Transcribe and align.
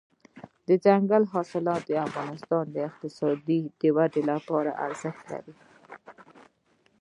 دځنګل 0.67 1.23
حاصلات 1.33 1.81
د 1.87 1.91
افغانستان 2.07 2.65
د 2.71 2.77
اقتصادي 2.89 3.59
ودې 3.97 4.21
لپاره 4.31 4.71
ارزښت 4.85 5.23
لري. 5.31 5.53